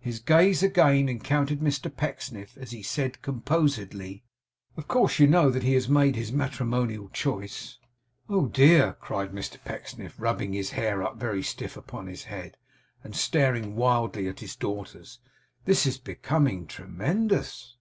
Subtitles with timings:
[0.00, 4.24] His gaze again encountered Mr Pecksniff, as he said, composedly:
[4.76, 7.78] 'Of course you know that he has made his matrimonial choice?'
[8.28, 12.56] 'Oh dear!' cried Mr Pecksniff, rubbing his hair up very stiff upon his head,
[13.04, 15.20] and staring wildly at his daughters.
[15.64, 17.76] 'This is becoming tremendous!